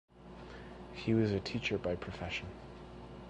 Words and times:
He 0.93 1.13
was 1.13 1.29
a 1.31 1.39
teacher 1.39 1.77
by 1.77 1.93
profession. 1.95 2.47